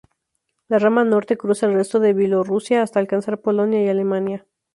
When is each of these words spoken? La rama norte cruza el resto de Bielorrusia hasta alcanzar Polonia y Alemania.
La 0.67 0.79
rama 0.79 1.03
norte 1.03 1.37
cruza 1.37 1.67
el 1.67 1.75
resto 1.75 1.99
de 1.99 2.13
Bielorrusia 2.13 2.81
hasta 2.81 2.97
alcanzar 2.97 3.39
Polonia 3.39 3.83
y 3.85 3.87
Alemania. 3.87 4.47